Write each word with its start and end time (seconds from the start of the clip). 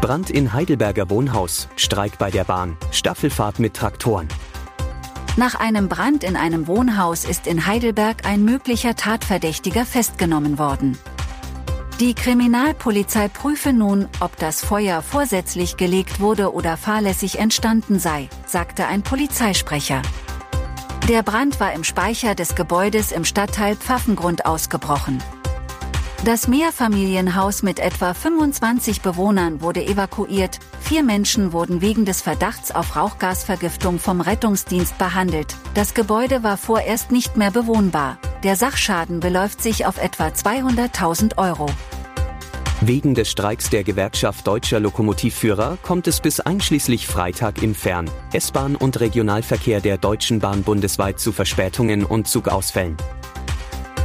Brand 0.00 0.30
in 0.30 0.54
Heidelberger 0.54 1.10
Wohnhaus, 1.10 1.68
Streik 1.76 2.16
bei 2.16 2.30
der 2.30 2.44
Bahn, 2.44 2.78
Staffelfahrt 2.90 3.58
mit 3.58 3.74
Traktoren. 3.74 4.28
Nach 5.36 5.54
einem 5.54 5.90
Brand 5.90 6.24
in 6.24 6.36
einem 6.36 6.66
Wohnhaus 6.66 7.26
ist 7.26 7.46
in 7.46 7.66
Heidelberg 7.66 8.24
ein 8.24 8.42
möglicher 8.42 8.96
Tatverdächtiger 8.96 9.84
festgenommen 9.84 10.58
worden. 10.58 10.96
Die 12.00 12.14
Kriminalpolizei 12.14 13.28
prüfe 13.28 13.74
nun, 13.74 14.08
ob 14.20 14.34
das 14.38 14.64
Feuer 14.64 15.02
vorsätzlich 15.02 15.76
gelegt 15.76 16.18
wurde 16.18 16.54
oder 16.54 16.78
fahrlässig 16.78 17.38
entstanden 17.38 17.98
sei, 17.98 18.30
sagte 18.46 18.86
ein 18.86 19.02
Polizeisprecher. 19.02 20.00
Der 21.08 21.22
Brand 21.22 21.60
war 21.60 21.74
im 21.74 21.84
Speicher 21.84 22.34
des 22.34 22.54
Gebäudes 22.54 23.12
im 23.12 23.26
Stadtteil 23.26 23.76
Pfaffengrund 23.76 24.46
ausgebrochen. 24.46 25.22
Das 26.22 26.48
Mehrfamilienhaus 26.48 27.62
mit 27.62 27.80
etwa 27.80 28.12
25 28.12 29.00
Bewohnern 29.00 29.62
wurde 29.62 29.82
evakuiert, 29.82 30.58
vier 30.78 31.02
Menschen 31.02 31.54
wurden 31.54 31.80
wegen 31.80 32.04
des 32.04 32.20
Verdachts 32.20 32.72
auf 32.72 32.94
Rauchgasvergiftung 32.94 33.98
vom 33.98 34.20
Rettungsdienst 34.20 34.98
behandelt. 34.98 35.56
Das 35.72 35.94
Gebäude 35.94 36.42
war 36.42 36.58
vorerst 36.58 37.10
nicht 37.10 37.38
mehr 37.38 37.50
bewohnbar. 37.50 38.18
Der 38.44 38.56
Sachschaden 38.56 39.20
beläuft 39.20 39.62
sich 39.62 39.86
auf 39.86 39.96
etwa 39.96 40.26
200.000 40.26 41.38
Euro. 41.38 41.70
Wegen 42.82 43.14
des 43.14 43.30
Streiks 43.30 43.70
der 43.70 43.82
Gewerkschaft 43.82 44.46
deutscher 44.46 44.78
Lokomotivführer 44.78 45.78
kommt 45.82 46.06
es 46.06 46.20
bis 46.20 46.40
einschließlich 46.40 47.06
Freitag 47.06 47.62
im 47.62 47.74
Fern-, 47.74 48.10
S-Bahn- 48.34 48.76
und 48.76 49.00
Regionalverkehr 49.00 49.80
der 49.80 49.96
Deutschen 49.96 50.38
Bahn 50.38 50.64
bundesweit 50.64 51.18
zu 51.18 51.32
Verspätungen 51.32 52.04
und 52.04 52.28
Zugausfällen. 52.28 52.98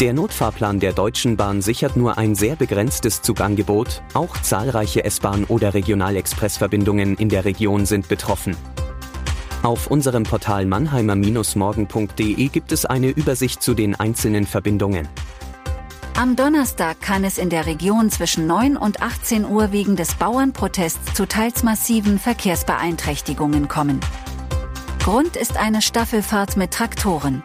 Der 0.01 0.13
Notfahrplan 0.13 0.81
der 0.81 0.91
Deutschen 0.91 1.37
Bahn 1.37 1.61
sichert 1.61 1.95
nur 1.95 2.17
ein 2.17 2.35
sehr 2.35 2.57
begrenztes 2.57 3.21
Zugangebot, 3.21 4.03
auch 4.13 4.35
zahlreiche 4.41 5.05
S-Bahn- 5.05 5.45
oder 5.45 5.73
Regionalexpressverbindungen 5.73 7.15
in 7.15 7.29
der 7.29 7.45
Region 7.45 7.85
sind 7.85 8.09
betroffen. 8.09 8.57
Auf 9.63 9.87
unserem 9.87 10.23
Portal 10.23 10.65
mannheimer-morgen.de 10.65 12.47
gibt 12.49 12.73
es 12.73 12.85
eine 12.85 13.07
Übersicht 13.07 13.63
zu 13.63 13.73
den 13.73 13.95
einzelnen 13.95 14.45
Verbindungen. 14.45 15.07
Am 16.17 16.35
Donnerstag 16.35 16.99
kann 16.99 17.23
es 17.23 17.37
in 17.37 17.49
der 17.49 17.65
Region 17.65 18.11
zwischen 18.11 18.47
9 18.47 18.75
und 18.75 19.01
18 19.01 19.45
Uhr 19.45 19.71
wegen 19.71 19.95
des 19.95 20.15
Bauernprotests 20.15 21.13
zu 21.13 21.25
teils 21.25 21.63
massiven 21.63 22.19
Verkehrsbeeinträchtigungen 22.19 23.69
kommen. 23.69 24.01
Grund 24.99 25.37
ist 25.37 25.55
eine 25.55 25.81
Staffelfahrt 25.81 26.57
mit 26.57 26.71
Traktoren. 26.71 27.43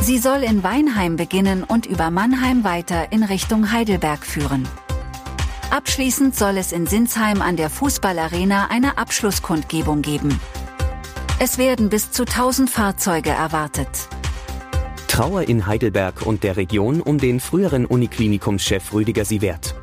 Sie 0.00 0.18
soll 0.18 0.42
in 0.44 0.62
Weinheim 0.62 1.16
beginnen 1.16 1.64
und 1.64 1.84
über 1.84 2.10
Mannheim 2.10 2.64
weiter 2.64 3.12
in 3.12 3.24
Richtung 3.24 3.72
Heidelberg 3.72 4.24
führen. 4.24 4.66
Abschließend 5.70 6.34
soll 6.34 6.56
es 6.56 6.72
in 6.72 6.86
Sinsheim 6.86 7.42
an 7.42 7.56
der 7.56 7.68
Fußballarena 7.68 8.68
eine 8.70 8.96
Abschlusskundgebung 8.96 10.00
geben. 10.00 10.40
Es 11.40 11.58
werden 11.58 11.88
bis 11.88 12.10
zu 12.10 12.22
1000 12.22 12.70
Fahrzeuge 12.70 13.30
erwartet. 13.30 14.08
Trauer 15.08 15.42
in 15.42 15.66
Heidelberg 15.66 16.22
und 16.22 16.42
der 16.42 16.56
Region 16.56 17.00
um 17.00 17.18
den 17.18 17.40
früheren 17.40 17.84
Uniklinikumschef 17.84 18.92
Rüdiger 18.92 19.24
Sievert. 19.24 19.74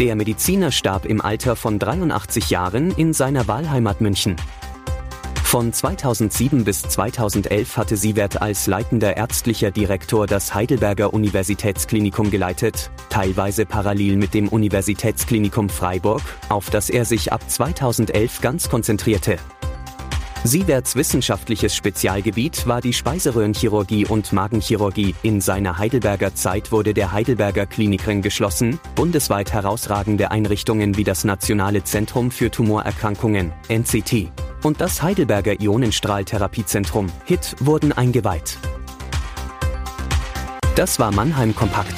Der 0.00 0.16
Mediziner 0.16 0.72
starb 0.72 1.06
im 1.06 1.20
Alter 1.20 1.56
von 1.56 1.78
83 1.78 2.50
Jahren 2.50 2.90
in 2.90 3.12
seiner 3.12 3.46
Wahlheimat 3.48 4.00
München. 4.00 4.36
Von 5.50 5.72
2007 5.72 6.62
bis 6.62 6.82
2011 6.82 7.76
hatte 7.76 7.96
Sievert 7.96 8.40
als 8.40 8.68
leitender 8.68 9.16
ärztlicher 9.16 9.72
Direktor 9.72 10.28
das 10.28 10.54
Heidelberger 10.54 11.12
Universitätsklinikum 11.12 12.30
geleitet, 12.30 12.92
teilweise 13.08 13.66
parallel 13.66 14.14
mit 14.16 14.32
dem 14.32 14.46
Universitätsklinikum 14.46 15.68
Freiburg, 15.68 16.22
auf 16.50 16.70
das 16.70 16.88
er 16.88 17.04
sich 17.04 17.32
ab 17.32 17.50
2011 17.50 18.40
ganz 18.40 18.68
konzentrierte. 18.68 19.38
Sieverts 20.44 20.94
wissenschaftliches 20.94 21.74
Spezialgebiet 21.74 22.68
war 22.68 22.80
die 22.80 22.92
Speiseröhrenchirurgie 22.92 24.06
und 24.06 24.32
Magenchirurgie. 24.32 25.16
In 25.24 25.40
seiner 25.40 25.78
Heidelberger 25.78 26.32
Zeit 26.32 26.70
wurde 26.70 26.94
der 26.94 27.10
Heidelberger 27.10 27.66
Klinikring 27.66 28.22
geschlossen. 28.22 28.78
Bundesweit 28.94 29.52
herausragende 29.52 30.30
Einrichtungen 30.30 30.96
wie 30.96 31.04
das 31.04 31.24
Nationale 31.24 31.82
Zentrum 31.82 32.30
für 32.30 32.52
Tumorerkrankungen, 32.52 33.52
NCT, 33.68 34.30
und 34.64 34.80
das 34.80 35.02
Heidelberger 35.02 35.60
Ionenstrahltherapiezentrum, 35.60 37.06
HIT, 37.24 37.56
wurden 37.60 37.92
eingeweiht. 37.92 38.58
Das 40.76 40.98
war 40.98 41.12
Mannheim 41.12 41.54
Kompakt. 41.54 41.94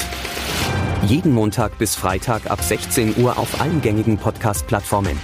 Jeden 1.05 1.33
Montag 1.33 1.79
bis 1.79 1.95
Freitag 1.95 2.51
ab 2.51 2.63
16 2.63 3.17
Uhr 3.17 3.39
auf 3.39 3.61
allen 3.61 3.81
gängigen 3.81 4.19
Podcast-Plattformen. 4.19 5.19